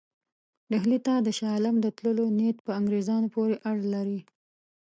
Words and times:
ډهلي 0.71 0.99
ته 1.05 1.13
د 1.25 1.27
شاه 1.37 1.51
عالم 1.55 1.75
د 1.81 1.87
تللو 1.97 2.25
نیت 2.37 2.57
په 2.65 2.71
انګرېزانو 2.79 3.27
پورې 3.35 3.55
اړه 3.69 3.83
لري. 3.95 4.21